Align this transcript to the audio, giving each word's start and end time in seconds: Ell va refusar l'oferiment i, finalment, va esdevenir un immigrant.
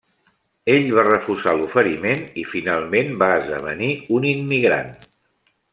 Ell 0.75 0.87
va 0.99 1.03
refusar 1.07 1.53
l'oferiment 1.59 2.23
i, 2.43 2.47
finalment, 2.55 3.13
va 3.25 3.31
esdevenir 3.43 3.91
un 4.19 4.27
immigrant. 4.35 4.95